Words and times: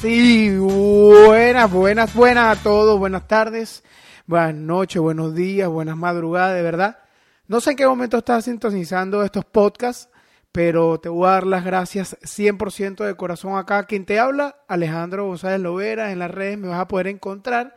Sí, 0.00 0.56
buenas, 0.56 1.72
buenas, 1.72 2.14
buenas 2.14 2.56
a 2.56 2.62
todos, 2.62 3.00
buenas 3.00 3.26
tardes, 3.26 3.82
buenas 4.28 4.54
noches, 4.54 5.02
buenos 5.02 5.34
días, 5.34 5.68
buenas 5.68 5.96
madrugadas, 5.96 6.54
de 6.54 6.62
verdad. 6.62 7.00
No 7.48 7.60
sé 7.60 7.72
en 7.72 7.78
qué 7.78 7.84
momento 7.84 8.18
estás 8.18 8.44
sintonizando 8.44 9.24
estos 9.24 9.44
podcasts, 9.44 10.08
pero 10.52 11.00
te 11.00 11.08
voy 11.08 11.26
a 11.26 11.32
dar 11.32 11.48
las 11.48 11.64
gracias 11.64 12.16
100% 12.22 13.04
de 13.04 13.16
corazón 13.16 13.58
acá. 13.58 13.86
Quien 13.86 14.06
te 14.06 14.20
habla, 14.20 14.54
Alejandro 14.68 15.26
González 15.26 15.58
Lovera, 15.58 16.12
en 16.12 16.20
las 16.20 16.30
redes 16.30 16.58
me 16.58 16.68
vas 16.68 16.78
a 16.78 16.86
poder 16.86 17.08
encontrar 17.08 17.74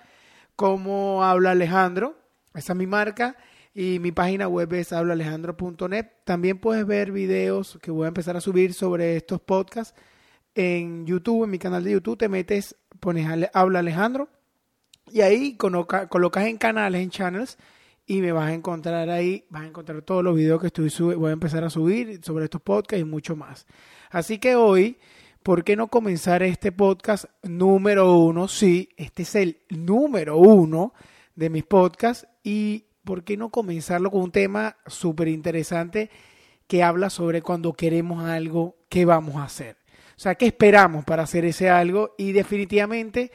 como 0.56 1.24
habla 1.24 1.52
Alejandro, 1.52 2.20
esa 2.54 2.74
es 2.74 2.78
mi 2.78 2.86
marca, 2.86 3.36
y 3.74 3.98
mi 3.98 4.12
página 4.12 4.48
web 4.48 4.72
es 4.74 4.94
hablalejandro.net. 4.94 6.06
También 6.24 6.60
puedes 6.60 6.86
ver 6.86 7.12
videos 7.12 7.80
que 7.82 7.90
voy 7.90 8.06
a 8.06 8.10
empezar 8.10 8.38
a 8.38 8.42
subir 8.42 8.76
sobre 8.76 9.16
estos 9.16 9.42
podcasts 9.42 9.96
en 10.56 11.06
YouTube, 11.06 11.46
en 11.46 11.50
mi 11.50 11.60
canal 11.60 11.84
de 11.84 11.92
YouTube, 11.92 12.18
te 12.18 12.30
metes, 12.30 12.76
pones 13.00 13.28
Habla 13.54 13.80
Alejandro 13.80 14.30
y 15.12 15.22
ahí 15.22 15.56
colocas 15.58 16.46
en 16.46 16.58
canales, 16.58 17.02
en 17.02 17.10
channels 17.10 17.58
y 18.06 18.22
me 18.22 18.32
vas 18.32 18.50
a 18.50 18.54
encontrar 18.54 19.10
ahí, 19.10 19.46
vas 19.50 19.64
a 19.64 19.68
encontrar 19.68 20.02
todos 20.02 20.24
los 20.24 20.36
videos 20.36 20.60
que 20.60 20.68
estoy 20.68 20.90
voy 21.16 21.30
a 21.30 21.34
empezar 21.34 21.64
a 21.64 21.70
subir 21.70 22.22
sobre 22.24 22.46
estos 22.46 22.62
podcasts 22.62 23.02
y 23.02 23.06
mucho 23.06 23.36
más. 23.36 23.66
Así 24.10 24.38
que 24.38 24.56
hoy, 24.56 24.98
¿por 25.44 25.64
qué 25.64 25.76
no 25.76 25.88
comenzar 25.88 26.44
este 26.44 26.72
podcast 26.72 27.26
número 27.44 28.18
uno? 28.18 28.48
Sí, 28.48 28.90
este 28.98 29.24
es 29.24 29.36
el 29.36 29.62
número 29.70 30.38
uno 30.38 30.94
de 31.36 31.50
mis 31.50 31.64
podcasts 31.64 32.28
y 32.44 32.86
¿por 33.04 33.24
qué 33.24 33.38
no 33.38 33.50
comenzarlo 33.50 34.12
con 34.12 34.22
un 34.22 34.32
tema 34.32 34.78
súper 34.88 35.28
interesante 35.28 36.10
que 36.68 36.84
habla 36.84 37.10
sobre 37.10 37.42
cuando 37.42 37.74
queremos 37.74 38.24
algo, 38.24 38.78
qué 38.90 39.06
vamos 39.06 39.36
a 39.36 39.44
hacer? 39.44 39.81
O 40.22 40.24
sea, 40.24 40.36
¿qué 40.36 40.46
esperamos 40.46 41.04
para 41.04 41.24
hacer 41.24 41.46
ese 41.46 41.68
algo? 41.72 42.14
Y 42.16 42.32
definitivamente 42.32 43.32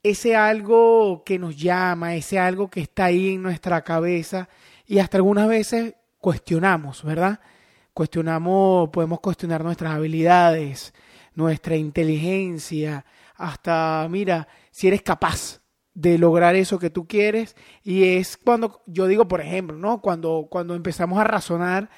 ese 0.00 0.36
algo 0.36 1.24
que 1.24 1.40
nos 1.40 1.56
llama, 1.56 2.14
ese 2.14 2.38
algo 2.38 2.70
que 2.70 2.82
está 2.82 3.06
ahí 3.06 3.34
en 3.34 3.42
nuestra 3.42 3.82
cabeza 3.82 4.48
y 4.86 5.00
hasta 5.00 5.16
algunas 5.16 5.48
veces 5.48 5.94
cuestionamos, 6.18 7.02
¿verdad? 7.02 7.40
Cuestionamos, 7.92 8.90
podemos 8.90 9.18
cuestionar 9.18 9.64
nuestras 9.64 9.92
habilidades, 9.92 10.94
nuestra 11.34 11.74
inteligencia, 11.74 13.04
hasta, 13.34 14.06
mira, 14.08 14.46
si 14.70 14.86
eres 14.86 15.02
capaz 15.02 15.62
de 15.94 16.16
lograr 16.16 16.54
eso 16.54 16.78
que 16.78 16.90
tú 16.90 17.08
quieres. 17.08 17.56
Y 17.82 18.04
es 18.04 18.36
cuando, 18.36 18.84
yo 18.86 19.08
digo, 19.08 19.26
por 19.26 19.40
ejemplo, 19.40 19.76
¿no? 19.76 20.00
Cuando, 20.00 20.46
cuando 20.48 20.76
empezamos 20.76 21.18
a 21.18 21.24
razonar 21.24 21.90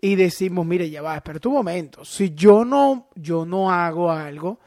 y 0.00 0.14
decimos, 0.16 0.66
mire, 0.66 0.88
ya 0.88 1.02
va, 1.02 1.16
espera 1.16 1.38
un 1.44 1.54
momento, 1.54 2.04
si 2.04 2.34
yo 2.34 2.64
no, 2.64 3.08
yo 3.14 3.44
no 3.44 3.70
hago 3.70 4.10
algo, 4.10 4.60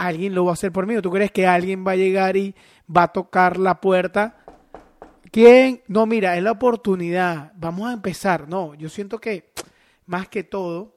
alguien 0.00 0.34
lo 0.34 0.46
va 0.46 0.52
a 0.52 0.54
hacer 0.54 0.72
por 0.72 0.86
mí. 0.86 0.96
¿O 0.96 1.02
tú 1.02 1.10
crees 1.10 1.30
que 1.30 1.46
alguien 1.46 1.86
va 1.86 1.92
a 1.92 1.96
llegar 1.96 2.36
y 2.36 2.54
va 2.94 3.04
a 3.04 3.08
tocar 3.12 3.58
la 3.58 3.80
puerta? 3.80 4.38
¿Quién? 5.30 5.82
No, 5.86 6.06
mira, 6.06 6.36
es 6.36 6.42
la 6.42 6.52
oportunidad. 6.52 7.52
Vamos 7.56 7.88
a 7.88 7.92
empezar. 7.92 8.48
No, 8.48 8.74
yo 8.74 8.88
siento 8.88 9.20
que 9.20 9.52
más 10.06 10.28
que 10.28 10.42
todo, 10.42 10.96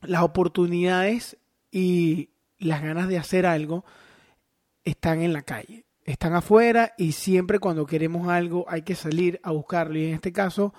las 0.00 0.22
oportunidades 0.22 1.36
y 1.70 2.30
las 2.58 2.82
ganas 2.82 3.08
de 3.08 3.18
hacer 3.18 3.44
algo 3.44 3.84
están 4.82 5.20
en 5.20 5.32
la 5.32 5.42
calle, 5.42 5.84
están 6.04 6.34
afuera 6.34 6.94
y 6.96 7.12
siempre 7.12 7.58
cuando 7.58 7.86
queremos 7.86 8.28
algo 8.28 8.64
hay 8.68 8.82
que 8.82 8.94
salir 8.94 9.40
a 9.42 9.50
buscarlo. 9.50 9.98
Y 9.98 10.06
en 10.06 10.14
este 10.14 10.32
caso 10.32 10.72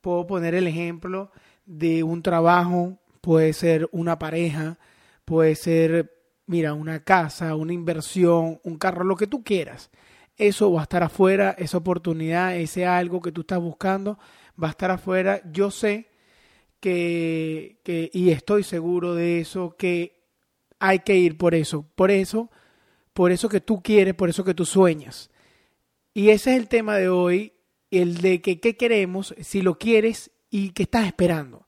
puedo 0.00 0.26
poner 0.26 0.54
el 0.54 0.68
ejemplo 0.68 1.32
de 1.66 2.02
un 2.02 2.22
trabajo, 2.22 2.98
puede 3.20 3.52
ser 3.52 3.88
una 3.92 4.18
pareja, 4.18 4.78
puede 5.24 5.54
ser, 5.56 6.12
mira, 6.46 6.74
una 6.74 7.02
casa, 7.04 7.54
una 7.56 7.72
inversión, 7.72 8.60
un 8.62 8.76
carro, 8.76 9.04
lo 9.04 9.16
que 9.16 9.26
tú 9.26 9.42
quieras. 9.42 9.90
Eso 10.36 10.72
va 10.72 10.80
a 10.80 10.82
estar 10.84 11.02
afuera, 11.02 11.54
esa 11.58 11.78
oportunidad, 11.78 12.56
ese 12.56 12.86
algo 12.86 13.20
que 13.20 13.32
tú 13.32 13.42
estás 13.42 13.60
buscando, 13.60 14.18
va 14.62 14.68
a 14.68 14.70
estar 14.70 14.90
afuera. 14.90 15.40
Yo 15.52 15.70
sé 15.70 16.08
que, 16.80 17.80
que 17.84 18.10
y 18.12 18.30
estoy 18.30 18.62
seguro 18.62 19.14
de 19.14 19.40
eso, 19.40 19.76
que 19.76 20.24
hay 20.78 20.98
que 21.00 21.16
ir 21.16 21.38
por 21.38 21.54
eso, 21.54 21.86
por 21.94 22.10
eso, 22.10 22.50
por 23.12 23.32
eso 23.32 23.48
que 23.48 23.60
tú 23.60 23.82
quieres, 23.82 24.14
por 24.14 24.28
eso 24.28 24.44
que 24.44 24.54
tú 24.54 24.66
sueñas. 24.66 25.30
Y 26.12 26.30
ese 26.30 26.52
es 26.52 26.58
el 26.58 26.68
tema 26.68 26.96
de 26.96 27.08
hoy, 27.08 27.52
el 27.90 28.18
de 28.18 28.42
que 28.42 28.60
qué 28.60 28.76
queremos, 28.76 29.34
si 29.40 29.62
lo 29.62 29.78
quieres 29.78 30.30
y 30.50 30.70
qué 30.70 30.84
estás 30.84 31.06
esperando. 31.06 31.63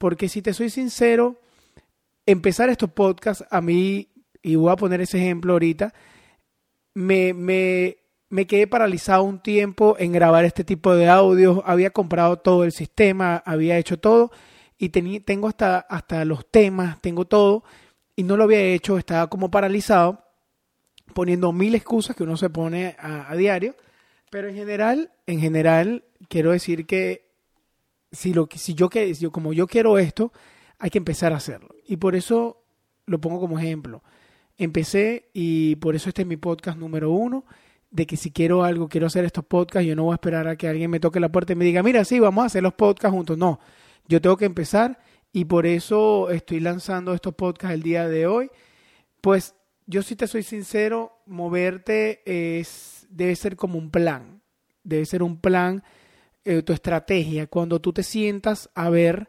Porque 0.00 0.30
si 0.30 0.40
te 0.40 0.54
soy 0.54 0.70
sincero, 0.70 1.36
empezar 2.24 2.70
estos 2.70 2.90
podcasts 2.90 3.44
a 3.50 3.60
mí, 3.60 4.08
y 4.42 4.54
voy 4.54 4.72
a 4.72 4.76
poner 4.76 5.02
ese 5.02 5.18
ejemplo 5.18 5.52
ahorita, 5.52 5.92
me, 6.94 7.34
me, 7.34 7.98
me 8.30 8.46
quedé 8.46 8.66
paralizado 8.66 9.24
un 9.24 9.42
tiempo 9.42 9.96
en 9.98 10.12
grabar 10.12 10.46
este 10.46 10.64
tipo 10.64 10.94
de 10.94 11.10
audios, 11.10 11.60
había 11.66 11.90
comprado 11.90 12.38
todo 12.38 12.64
el 12.64 12.72
sistema, 12.72 13.42
había 13.44 13.76
hecho 13.76 13.98
todo 13.98 14.30
y 14.78 14.88
tengo 14.88 15.48
hasta, 15.48 15.80
hasta 15.80 16.24
los 16.24 16.50
temas, 16.50 16.98
tengo 17.02 17.26
todo 17.26 17.62
y 18.16 18.22
no 18.22 18.38
lo 18.38 18.44
había 18.44 18.62
hecho, 18.62 18.96
estaba 18.96 19.28
como 19.28 19.50
paralizado 19.50 20.24
poniendo 21.12 21.52
mil 21.52 21.74
excusas 21.74 22.16
que 22.16 22.22
uno 22.22 22.38
se 22.38 22.48
pone 22.48 22.96
a, 22.98 23.30
a 23.30 23.36
diario, 23.36 23.76
pero 24.30 24.48
en 24.48 24.54
general, 24.54 25.12
en 25.26 25.40
general 25.40 26.04
quiero 26.30 26.52
decir 26.52 26.86
que 26.86 27.29
si, 28.12 28.32
lo, 28.32 28.48
si 28.54 28.74
yo, 28.74 28.88
que, 28.88 29.12
yo, 29.14 29.30
como 29.30 29.52
yo 29.52 29.66
quiero 29.66 29.98
esto, 29.98 30.32
hay 30.78 30.90
que 30.90 30.98
empezar 30.98 31.32
a 31.32 31.36
hacerlo. 31.36 31.74
Y 31.86 31.96
por 31.96 32.14
eso 32.14 32.62
lo 33.06 33.20
pongo 33.20 33.40
como 33.40 33.58
ejemplo. 33.58 34.02
Empecé 34.56 35.30
y 35.32 35.76
por 35.76 35.94
eso 35.94 36.08
este 36.08 36.22
es 36.22 36.28
mi 36.28 36.36
podcast 36.36 36.78
número 36.78 37.10
uno, 37.10 37.44
de 37.90 38.06
que 38.06 38.16
si 38.16 38.30
quiero 38.30 38.62
algo, 38.62 38.88
quiero 38.88 39.06
hacer 39.06 39.24
estos 39.24 39.44
podcasts, 39.44 39.86
yo 39.86 39.96
no 39.96 40.04
voy 40.04 40.12
a 40.12 40.14
esperar 40.14 40.46
a 40.46 40.56
que 40.56 40.68
alguien 40.68 40.90
me 40.90 41.00
toque 41.00 41.18
la 41.18 41.30
puerta 41.30 41.52
y 41.52 41.56
me 41.56 41.64
diga, 41.64 41.82
mira, 41.82 42.04
sí, 42.04 42.20
vamos 42.20 42.42
a 42.42 42.46
hacer 42.46 42.62
los 42.62 42.74
podcasts 42.74 43.14
juntos. 43.14 43.36
No, 43.36 43.58
yo 44.06 44.20
tengo 44.20 44.36
que 44.36 44.44
empezar 44.44 44.98
y 45.32 45.44
por 45.46 45.66
eso 45.66 46.30
estoy 46.30 46.60
lanzando 46.60 47.14
estos 47.14 47.34
podcasts 47.34 47.74
el 47.74 47.82
día 47.82 48.08
de 48.08 48.26
hoy. 48.26 48.50
Pues 49.20 49.54
yo 49.86 50.02
si 50.02 50.14
te 50.14 50.26
soy 50.26 50.42
sincero, 50.42 51.20
moverte 51.26 52.22
es, 52.24 53.06
debe 53.10 53.34
ser 53.34 53.56
como 53.56 53.78
un 53.78 53.90
plan, 53.90 54.40
debe 54.84 55.04
ser 55.04 55.22
un 55.22 55.40
plan 55.40 55.82
eh, 56.44 56.62
tu 56.62 56.72
estrategia, 56.72 57.46
cuando 57.46 57.80
tú 57.80 57.92
te 57.92 58.02
sientas 58.02 58.70
a 58.74 58.88
ver 58.88 59.28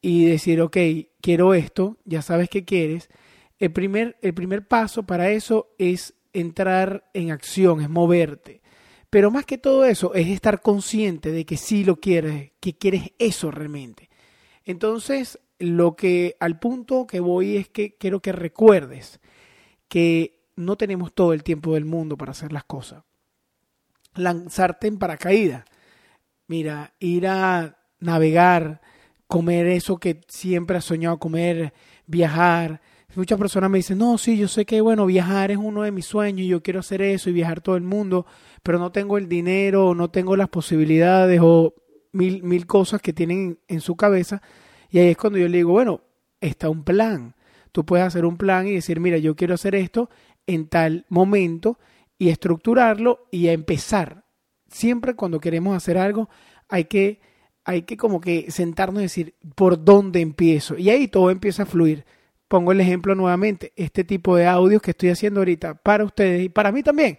y 0.00 0.24
decir, 0.24 0.60
ok, 0.60 0.76
quiero 1.20 1.54
esto, 1.54 1.98
ya 2.04 2.22
sabes 2.22 2.48
que 2.48 2.64
quieres, 2.64 3.10
el 3.58 3.72
primer, 3.72 4.16
el 4.22 4.34
primer 4.34 4.66
paso 4.66 5.04
para 5.04 5.30
eso 5.30 5.74
es 5.78 6.14
entrar 6.32 7.10
en 7.12 7.32
acción, 7.32 7.80
es 7.80 7.90
moverte. 7.90 8.62
Pero 9.10 9.30
más 9.30 9.44
que 9.46 9.58
todo 9.58 9.84
eso, 9.84 10.14
es 10.14 10.28
estar 10.28 10.62
consciente 10.62 11.32
de 11.32 11.44
que 11.44 11.56
sí 11.56 11.84
lo 11.84 11.96
quieres, 11.96 12.52
que 12.60 12.76
quieres 12.76 13.12
eso 13.18 13.50
realmente. 13.50 14.08
Entonces, 14.64 15.38
lo 15.58 15.96
que 15.96 16.36
al 16.40 16.58
punto 16.58 17.06
que 17.06 17.20
voy 17.20 17.56
es 17.56 17.68
que 17.68 17.96
quiero 17.96 18.20
que 18.20 18.32
recuerdes 18.32 19.20
que 19.88 20.44
no 20.56 20.76
tenemos 20.76 21.12
todo 21.14 21.32
el 21.32 21.42
tiempo 21.42 21.74
del 21.74 21.84
mundo 21.84 22.16
para 22.16 22.32
hacer 22.32 22.52
las 22.52 22.64
cosas. 22.64 23.04
Lanzarte 24.14 24.86
en 24.86 24.98
paracaídas 24.98 25.64
Mira, 26.48 26.94
ir 26.98 27.26
a 27.26 27.76
navegar, 28.00 28.80
comer 29.26 29.66
eso 29.66 29.98
que 29.98 30.22
siempre 30.28 30.78
has 30.78 30.84
soñado 30.86 31.18
comer, 31.18 31.74
viajar. 32.06 32.80
Muchas 33.14 33.38
personas 33.38 33.68
me 33.68 33.78
dicen, 33.78 33.98
no, 33.98 34.16
sí, 34.16 34.38
yo 34.38 34.48
sé 34.48 34.64
que, 34.64 34.80
bueno, 34.80 35.04
viajar 35.04 35.50
es 35.50 35.58
uno 35.58 35.82
de 35.82 35.92
mis 35.92 36.06
sueños, 36.06 36.40
y 36.40 36.48
yo 36.48 36.62
quiero 36.62 36.80
hacer 36.80 37.02
eso 37.02 37.28
y 37.28 37.34
viajar 37.34 37.60
todo 37.60 37.76
el 37.76 37.82
mundo, 37.82 38.24
pero 38.62 38.78
no 38.78 38.90
tengo 38.92 39.18
el 39.18 39.28
dinero, 39.28 39.94
no 39.94 40.10
tengo 40.10 40.36
las 40.36 40.48
posibilidades 40.48 41.38
o 41.42 41.74
mil, 42.12 42.42
mil 42.42 42.66
cosas 42.66 43.02
que 43.02 43.12
tienen 43.12 43.58
en 43.68 43.82
su 43.82 43.94
cabeza. 43.94 44.40
Y 44.88 45.00
ahí 45.00 45.08
es 45.08 45.18
cuando 45.18 45.38
yo 45.38 45.48
le 45.48 45.58
digo, 45.58 45.72
bueno, 45.72 46.00
está 46.40 46.70
un 46.70 46.82
plan. 46.82 47.34
Tú 47.72 47.84
puedes 47.84 48.06
hacer 48.06 48.24
un 48.24 48.38
plan 48.38 48.66
y 48.66 48.72
decir, 48.72 49.00
mira, 49.00 49.18
yo 49.18 49.36
quiero 49.36 49.52
hacer 49.52 49.74
esto 49.74 50.08
en 50.46 50.66
tal 50.68 51.04
momento 51.10 51.78
y 52.16 52.30
estructurarlo 52.30 53.28
y 53.30 53.48
empezar 53.48 54.24
siempre 54.68 55.14
cuando 55.14 55.40
queremos 55.40 55.76
hacer 55.76 55.98
algo 55.98 56.28
hay 56.68 56.84
que, 56.84 57.20
hay 57.64 57.82
que 57.82 57.96
como 57.96 58.20
que 58.20 58.50
sentarnos 58.50 59.00
y 59.00 59.04
decir 59.04 59.34
por 59.54 59.84
dónde 59.84 60.20
empiezo. 60.20 60.76
Y 60.76 60.90
ahí 60.90 61.08
todo 61.08 61.30
empieza 61.30 61.64
a 61.64 61.66
fluir. 61.66 62.04
Pongo 62.46 62.72
el 62.72 62.80
ejemplo 62.80 63.14
nuevamente, 63.14 63.72
este 63.76 64.04
tipo 64.04 64.36
de 64.36 64.46
audios 64.46 64.80
que 64.80 64.92
estoy 64.92 65.10
haciendo 65.10 65.40
ahorita 65.40 65.74
para 65.74 66.04
ustedes 66.04 66.42
y 66.42 66.48
para 66.48 66.72
mí 66.72 66.82
también. 66.82 67.18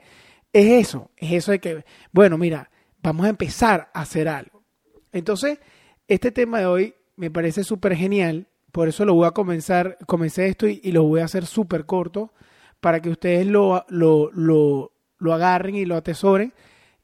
Es 0.51 0.87
eso, 0.87 1.11
es 1.17 1.33
eso 1.33 1.51
de 1.51 1.59
que, 1.59 1.85
bueno, 2.11 2.37
mira, 2.37 2.71
vamos 3.03 3.27
a 3.27 3.29
empezar 3.29 3.91
a 3.93 4.01
hacer 4.01 4.27
algo. 4.27 4.63
Entonces, 5.11 5.59
este 6.07 6.31
tema 6.31 6.59
de 6.59 6.65
hoy 6.65 6.95
me 7.15 7.29
parece 7.29 7.63
súper 7.63 7.95
genial, 7.95 8.47
por 8.71 8.87
eso 8.87 9.05
lo 9.05 9.13
voy 9.13 9.27
a 9.27 9.31
comenzar, 9.31 9.97
comencé 10.07 10.47
esto 10.47 10.67
y, 10.67 10.91
lo 10.91 11.03
voy 11.03 11.21
a 11.21 11.25
hacer 11.25 11.45
súper 11.45 11.85
corto 11.85 12.33
para 12.79 12.99
que 12.99 13.09
ustedes 13.09 13.45
lo, 13.45 13.85
lo, 13.89 14.31
lo, 14.31 14.93
lo 15.19 15.33
agarren 15.33 15.75
y 15.75 15.85
lo 15.85 15.95
atesoren 15.95 16.53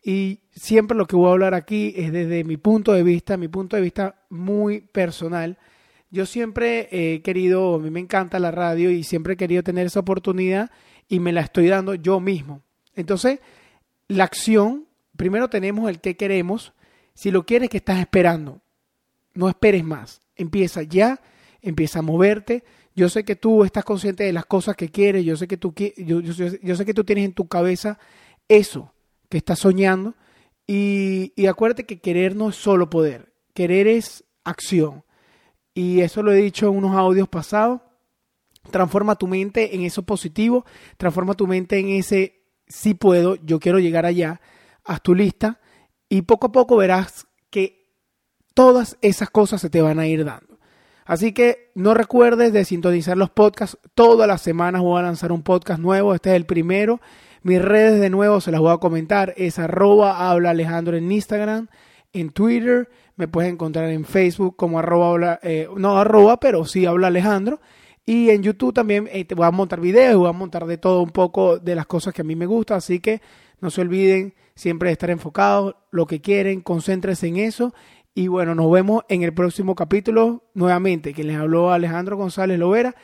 y 0.08 0.42
siempre 0.52 0.96
lo 0.96 1.08
que 1.08 1.16
voy 1.16 1.30
a 1.30 1.32
hablar 1.32 1.56
aquí 1.56 1.92
es 1.98 2.12
desde 2.12 2.44
mi 2.44 2.58
punto 2.58 2.94
de 2.94 3.02
vista, 3.02 3.38
mi 3.38 3.48
punto 3.48 3.76
de 3.76 3.82
vista 3.82 4.24
muy 4.30 4.82
personal. 4.82 5.58
yo 6.12 6.28
siempre 6.28 6.88
he 6.92 7.24
querido, 7.24 7.74
a 7.74 7.80
mí 7.80 7.90
me 7.90 8.02
encanta 8.02 8.38
la 8.38 8.52
radio 8.52 8.92
y 8.92 9.04
siempre 9.04 9.34
he 9.34 9.36
querido 9.36 9.64
tener 9.64 9.88
esa 9.88 10.02
oportunidad 10.02 10.70
y 11.10 11.20
me 11.20 11.34
la 11.34 11.42
estoy 11.42 11.70
dando 11.70 11.96
yo 11.96 12.20
mismo. 12.20 12.62
Entonces, 12.96 13.40
la 14.08 14.26
acción, 14.26 14.86
primero 15.18 15.50
tenemos 15.50 15.90
el 15.90 16.00
que 16.00 16.16
queremos. 16.16 16.74
Si 17.16 17.32
lo 17.32 17.44
quieres, 17.44 17.70
que 17.70 17.78
estás 17.78 17.98
esperando? 17.98 18.62
No 19.34 19.50
esperes 19.50 19.84
más. 19.84 20.22
Empieza 20.36 20.84
ya, 20.84 21.20
empieza 21.64 22.00
a 22.00 22.04
moverte. 22.04 22.64
Yo 22.96 23.10
sé 23.10 23.24
que 23.24 23.36
tú 23.36 23.64
estás 23.64 23.84
consciente 23.84 24.24
de 24.24 24.34
las 24.34 24.46
cosas 24.46 24.76
que 24.76 24.90
quieres. 24.90 25.26
Yo 25.26 25.36
sé 25.36 25.48
que 25.48 25.58
tú, 25.58 25.74
yo, 25.76 26.20
yo, 26.20 26.76
sé 26.76 26.86
que 26.86 26.94
tú 26.94 27.04
tienes 27.04 27.26
en 27.26 27.34
tu 27.34 27.48
cabeza 27.48 27.98
eso 28.48 28.92
que 29.30 29.38
estás 29.38 29.60
soñando. 29.60 30.16
Y, 30.68 31.34
acuérdate 31.48 31.86
que 31.86 32.00
querer 32.00 32.36
no 32.36 32.50
es 32.50 32.56
solo 32.56 32.90
poder. 32.90 33.34
Querer 33.54 33.88
es 33.88 34.24
acción. 34.44 35.04
Y 35.74 36.02
eso 36.02 36.24
lo 36.24 36.32
he 36.32 36.38
dicho 36.38 36.68
en 36.68 36.78
unos 36.78 36.96
audios 36.96 37.28
pasados. 37.28 37.82
Transforma 38.72 39.16
tu 39.16 39.28
mente 39.28 39.76
en 39.76 39.84
eso 39.84 40.04
positivo. 40.04 40.66
Transforma 40.98 41.34
tu 41.36 41.48
mente 41.48 41.78
en 41.78 41.90
ese 41.90 42.46
sí 42.68 42.94
puedo, 42.94 43.36
yo 43.36 43.60
quiero 43.60 43.80
llegar 43.80 44.06
allá. 44.06 44.42
Haz 44.84 45.02
tu 45.02 45.14
lista 45.14 45.60
y 46.10 46.24
poco 46.24 46.48
a 46.48 46.52
poco 46.52 46.78
verás 46.78 47.28
que 47.50 47.94
todas 48.54 48.98
esas 49.02 49.30
cosas 49.30 49.62
se 49.62 49.70
te 49.70 49.82
van 49.82 50.00
a 50.00 50.08
ir 50.08 50.26
dando. 50.26 50.55
Así 51.06 51.32
que 51.32 51.72
no 51.76 51.94
recuerdes 51.94 52.52
de 52.52 52.66
sintonizar 52.66 53.16
los 53.16 53.30
podcasts. 53.30 53.78
Todas 53.94 54.28
las 54.28 54.42
semanas 54.42 54.82
voy 54.82 55.00
a 55.00 55.04
lanzar 55.04 55.32
un 55.32 55.44
podcast 55.44 55.80
nuevo. 55.80 56.14
Este 56.14 56.32
es 56.32 56.36
el 56.36 56.46
primero. 56.46 57.00
Mis 57.44 57.62
redes 57.62 58.02
de 58.02 58.10
nuevo 58.10 58.42
se 58.42 58.52
las 58.52 58.60
voy 58.60 58.74
a 58.74 58.78
comentar. 58.78 59.34
Es 59.38 59.60
arroba 59.60 60.30
habla 60.30 60.50
Alejandro 60.50 60.98
en 60.98 61.12
Instagram, 61.12 61.68
en 62.12 62.32
Twitter 62.32 62.90
me 63.16 63.28
puedes 63.28 63.52
encontrar 63.52 63.90
en 63.90 64.06
Facebook 64.06 64.56
como 64.56 64.80
arroba, 64.80 65.40
eh, 65.42 65.68
no 65.78 65.98
arroba, 65.98 66.38
pero 66.40 66.66
sí 66.66 66.86
habla 66.86 67.08
Alejandro. 67.08 67.60
Y 68.06 68.30
en 68.30 68.44
YouTube 68.44 68.74
también 68.74 69.10
eh, 69.12 69.26
voy 69.36 69.46
a 69.46 69.52
montar 69.52 69.80
videos, 69.80 70.18
voy 70.18 70.30
a 70.30 70.34
montar 70.34 70.66
de 70.66 70.78
todo 70.78 71.02
un 71.02 71.10
poco 71.10 71.58
de 71.58 71.76
las 71.76 71.88
cosas 71.88 72.14
que 72.14 72.22
a 72.22 72.26
mí 72.26 72.36
me 72.36 72.46
gustan. 72.46 72.78
Así 72.78 73.00
que 73.00 73.22
no 73.62 73.70
se 73.72 73.82
olviden 73.82 74.34
siempre 74.54 74.90
de 74.90 74.94
estar 74.94 75.10
enfocados, 75.10 75.76
lo 75.92 76.06
que 76.06 76.22
quieren, 76.22 76.62
concéntrense 76.62 77.28
en 77.28 77.38
eso. 77.38 77.74
Y 78.16 78.30
bueno, 78.30 78.56
nos 78.56 78.72
vemos 78.72 79.04
en 79.10 79.24
el 79.24 79.34
próximo 79.34 79.76
capítulo 79.76 80.46
nuevamente. 80.54 81.14
Que 81.14 81.26
les 81.26 81.38
habló 81.38 81.72
Alejandro 81.72 82.18
González 82.18 82.58
Lovera. 82.58 82.96